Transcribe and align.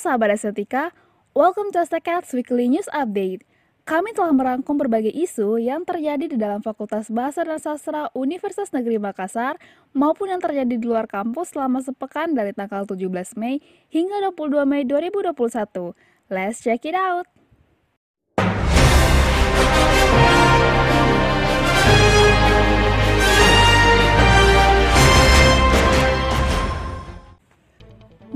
sahabat 0.00 0.32
estetika, 0.32 0.88
welcome 1.36 1.68
to 1.68 1.84
Cats 2.00 2.32
Weekly 2.32 2.64
News 2.64 2.88
Update. 2.96 3.44
Kami 3.84 4.16
telah 4.16 4.32
merangkum 4.32 4.80
berbagai 4.80 5.12
isu 5.12 5.60
yang 5.60 5.84
terjadi 5.84 6.32
di 6.32 6.40
dalam 6.40 6.64
Fakultas 6.64 7.12
Bahasa 7.12 7.44
dan 7.44 7.60
Sastra 7.60 8.08
Universitas 8.16 8.72
Negeri 8.72 8.96
Makassar 8.96 9.60
maupun 9.92 10.32
yang 10.32 10.40
terjadi 10.40 10.80
di 10.80 10.86
luar 10.88 11.04
kampus 11.04 11.52
selama 11.52 11.84
sepekan 11.84 12.32
dari 12.32 12.56
tanggal 12.56 12.88
17 12.88 13.04
Mei 13.36 13.60
hingga 13.92 14.32
22 14.32 14.64
Mei 14.64 14.88
2021. 14.88 15.92
Let's 16.32 16.64
check 16.64 16.88
it 16.88 16.96
out! 16.96 17.35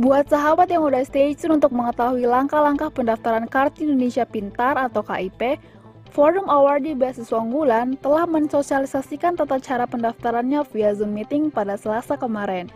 Buat 0.00 0.32
sahabat 0.32 0.72
yang 0.72 0.88
udah 0.88 1.04
stay 1.04 1.36
tune 1.36 1.60
untuk 1.60 1.76
mengetahui 1.76 2.24
langkah-langkah 2.24 2.88
pendaftaran 2.88 3.44
Kartu 3.44 3.84
Indonesia 3.84 4.24
Pintar 4.24 4.80
atau 4.80 5.04
KIP, 5.04 5.60
Forum 6.08 6.48
Awardee 6.48 6.96
Beasiswa 6.96 7.36
Unggulan 7.36 8.00
telah 8.00 8.24
mensosialisasikan 8.24 9.36
tata 9.36 9.60
cara 9.60 9.84
pendaftarannya 9.84 10.64
via 10.72 10.96
Zoom 10.96 11.12
Meeting 11.12 11.52
pada 11.52 11.76
Selasa 11.76 12.16
kemarin. 12.16 12.72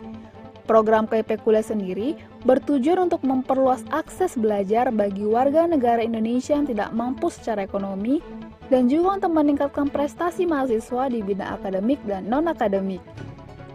Program 0.69 1.09
KIP 1.09 1.41
Kuliah 1.41 1.65
sendiri 1.65 2.13
bertujuan 2.45 3.09
untuk 3.09 3.25
memperluas 3.25 3.81
akses 3.89 4.37
belajar 4.37 4.93
bagi 4.93 5.25
warga 5.25 5.65
negara 5.65 6.05
Indonesia 6.05 6.53
yang 6.53 6.69
tidak 6.69 6.93
mampu 6.93 7.33
secara 7.33 7.65
ekonomi 7.65 8.21
dan 8.69 8.85
juga 8.85 9.17
untuk 9.17 9.33
meningkatkan 9.33 9.89
prestasi 9.89 10.45
mahasiswa 10.45 11.09
di 11.09 11.25
bidang 11.25 11.57
akademik 11.57 11.97
dan 12.05 12.29
non-akademik. 12.29 13.01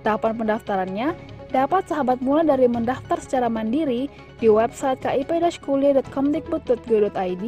Tahapan 0.06 0.38
pendaftarannya 0.38 1.39
Dapat 1.50 1.90
sahabat 1.90 2.22
mulai 2.22 2.46
dari 2.46 2.70
mendaftar 2.70 3.18
secara 3.18 3.50
mandiri 3.50 4.06
di 4.38 4.46
website 4.46 5.02
kip-kuliah.comdikbud.go.id 5.02 7.44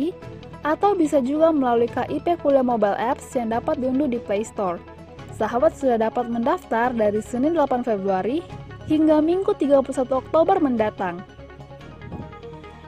atau 0.63 0.95
bisa 0.95 1.19
juga 1.23 1.51
melalui 1.55 1.87
KIP 1.87 2.43
Kuliah 2.43 2.67
Mobile 2.67 2.99
Apps 2.99 3.31
yang 3.39 3.55
dapat 3.55 3.79
diunduh 3.79 4.11
di 4.11 4.19
Play 4.19 4.43
Store. 4.43 4.83
Sahabat 5.39 5.79
sudah 5.79 6.03
dapat 6.03 6.27
mendaftar 6.31 6.95
dari 6.95 7.23
Senin 7.23 7.55
8 7.55 7.85
Februari 7.87 8.43
hingga 8.91 9.23
Minggu 9.23 9.55
31 9.55 10.11
Oktober 10.11 10.59
mendatang. 10.59 11.23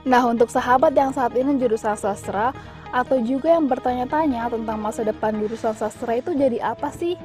Nah, 0.04 0.20
untuk 0.28 0.50
sahabat 0.50 0.92
yang 0.98 1.12
saat 1.14 1.32
ini 1.38 1.56
jurusan 1.56 1.96
sastra 1.96 2.52
atau 2.94 3.18
juga 3.22 3.50
yang 3.54 3.68
bertanya-tanya 3.70 4.50
tentang 4.52 4.78
masa 4.78 5.02
depan 5.06 5.34
jurusan 5.38 5.74
sastra 5.74 6.14
itu 6.18 6.34
jadi 6.36 6.60
apa 6.60 6.90
sih? 6.92 7.16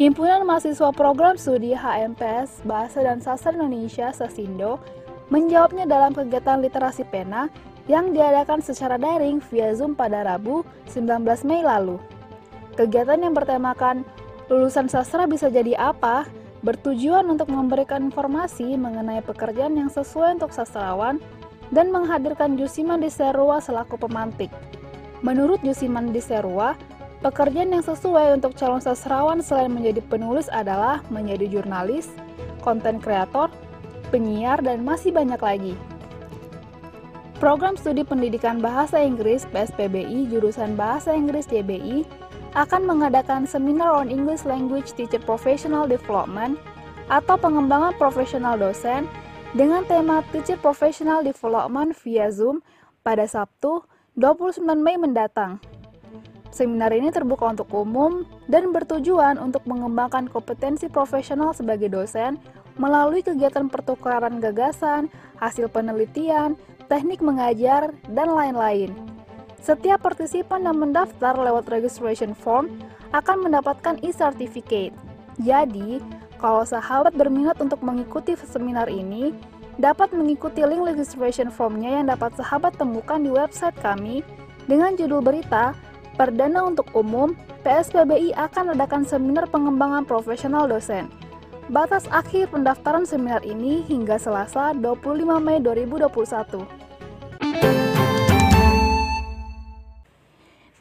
Himpunan 0.00 0.48
Mahasiswa 0.48 0.88
Program 0.96 1.36
Studi 1.36 1.76
HMPS 1.76 2.64
Bahasa 2.64 3.04
dan 3.04 3.20
Sastra 3.20 3.52
Indonesia 3.52 4.08
Sasindo 4.08 4.80
menjawabnya 5.28 5.84
dalam 5.84 6.16
kegiatan 6.16 6.64
literasi 6.64 7.04
pena 7.04 7.52
yang 7.92 8.16
diadakan 8.16 8.64
secara 8.64 8.96
daring 8.96 9.44
via 9.52 9.76
Zoom 9.76 9.92
pada 9.92 10.24
Rabu 10.24 10.64
19 10.88 11.20
Mei 11.44 11.60
lalu. 11.60 12.00
Kegiatan 12.72 13.20
yang 13.20 13.36
bertemakan 13.36 14.00
lulusan 14.48 14.88
sastra 14.88 15.28
bisa 15.28 15.52
jadi 15.52 15.76
apa 15.76 16.24
bertujuan 16.64 17.28
untuk 17.28 17.52
memberikan 17.52 18.08
informasi 18.08 18.80
mengenai 18.80 19.20
pekerjaan 19.20 19.76
yang 19.76 19.92
sesuai 19.92 20.40
untuk 20.40 20.56
sastrawan 20.56 21.20
dan 21.68 21.92
menghadirkan 21.92 22.56
Jusiman 22.56 22.96
Diserua 22.96 23.60
selaku 23.60 24.00
pemantik. 24.00 24.48
Menurut 25.20 25.60
Jusiman 25.60 26.16
Diserua, 26.16 26.80
Pekerjaan 27.22 27.70
yang 27.70 27.86
sesuai 27.86 28.34
untuk 28.42 28.58
calon 28.58 28.82
sastrawan 28.82 29.38
selain 29.38 29.70
menjadi 29.70 30.02
penulis 30.10 30.50
adalah 30.50 31.06
menjadi 31.06 31.46
jurnalis, 31.46 32.10
konten 32.66 32.98
kreator, 32.98 33.46
penyiar, 34.10 34.58
dan 34.58 34.82
masih 34.82 35.14
banyak 35.14 35.38
lagi. 35.38 35.74
Program 37.38 37.78
Studi 37.78 38.02
Pendidikan 38.02 38.58
Bahasa 38.58 38.98
Inggris 38.98 39.46
PSPBI 39.54 40.34
jurusan 40.34 40.74
Bahasa 40.74 41.14
Inggris 41.14 41.46
JBI 41.46 42.02
akan 42.58 42.90
mengadakan 42.90 43.46
seminar 43.46 43.94
on 43.94 44.10
English 44.10 44.42
Language 44.42 44.90
Teacher 44.98 45.22
Professional 45.22 45.86
Development 45.86 46.58
atau 47.06 47.38
pengembangan 47.38 47.94
profesional 48.02 48.58
dosen 48.58 49.06
dengan 49.54 49.86
tema 49.86 50.26
Teacher 50.34 50.58
Professional 50.58 51.22
Development 51.22 51.94
via 52.02 52.34
Zoom 52.34 52.66
pada 53.06 53.30
Sabtu 53.30 53.86
29 54.18 54.66
Mei 54.74 54.98
mendatang. 54.98 55.62
Seminar 56.52 56.92
ini 56.92 57.08
terbuka 57.08 57.48
untuk 57.48 57.72
umum 57.72 58.28
dan 58.44 58.76
bertujuan 58.76 59.40
untuk 59.40 59.64
mengembangkan 59.64 60.28
kompetensi 60.28 60.84
profesional 60.84 61.56
sebagai 61.56 61.88
dosen 61.88 62.36
melalui 62.76 63.24
kegiatan 63.24 63.72
pertukaran 63.72 64.36
gagasan, 64.36 65.08
hasil 65.40 65.72
penelitian, 65.72 66.52
teknik 66.92 67.24
mengajar, 67.24 67.96
dan 68.12 68.28
lain-lain. 68.28 68.92
Setiap 69.64 70.04
partisipan 70.04 70.68
yang 70.68 70.76
mendaftar 70.76 71.40
lewat 71.40 71.72
registration 71.72 72.36
form 72.36 72.68
akan 73.16 73.48
mendapatkan 73.48 73.96
e-certificate. 74.04 74.92
Jadi, 75.40 76.04
kalau 76.36 76.68
sahabat 76.68 77.16
berminat 77.16 77.56
untuk 77.64 77.80
mengikuti 77.80 78.36
seminar 78.36 78.92
ini, 78.92 79.32
dapat 79.80 80.12
mengikuti 80.12 80.60
link 80.60 80.84
registration 80.84 81.48
formnya 81.48 81.96
yang 82.02 82.12
dapat 82.12 82.36
sahabat 82.36 82.76
temukan 82.76 83.24
di 83.24 83.32
website 83.32 83.76
kami 83.80 84.20
dengan 84.68 84.92
judul 85.00 85.24
berita 85.24 85.72
Perdana 86.12 86.68
untuk 86.68 86.92
umum, 86.92 87.32
PSPBI 87.64 88.36
akan 88.36 88.76
adakan 88.76 89.08
seminar 89.08 89.48
pengembangan 89.48 90.04
profesional 90.04 90.68
dosen. 90.68 91.08
Batas 91.72 92.04
akhir 92.12 92.52
pendaftaran 92.52 93.08
seminar 93.08 93.40
ini 93.48 93.80
hingga 93.88 94.20
Selasa 94.20 94.76
25 94.76 95.40
Mei 95.40 95.56
2021. 95.64 96.68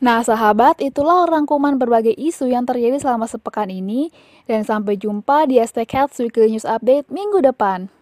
Nah, 0.02 0.26
sahabat, 0.26 0.82
itulah 0.82 1.30
rangkuman 1.30 1.78
berbagai 1.78 2.18
isu 2.18 2.50
yang 2.50 2.66
terjadi 2.66 2.98
selama 2.98 3.30
sepekan 3.30 3.70
ini, 3.70 4.10
dan 4.50 4.66
sampai 4.66 4.98
jumpa 4.98 5.46
di 5.46 5.62
ST 5.62 5.78
Weekly 6.18 6.58
News 6.58 6.66
Update 6.66 7.08
minggu 7.14 7.40
depan. 7.46 8.01